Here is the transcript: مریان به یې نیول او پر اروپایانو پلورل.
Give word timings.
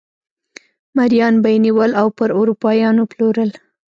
مریان 0.97 1.35
به 1.43 1.49
یې 1.53 1.57
نیول 1.65 1.91
او 2.01 2.07
پر 2.17 2.29
اروپایانو 2.39 3.03
پلورل. 3.11 3.51